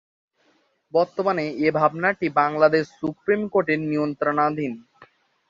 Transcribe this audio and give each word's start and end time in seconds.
বর্তমানে 0.93 1.45
এ 1.59 1.69
ভবনটি 1.77 2.27
বাংলাদেশ 2.39 2.83
সুপ্রীম 2.99 3.41
কোর্টের 3.47 3.79
নিয়ন্ত্রণাধীন। 3.83 4.73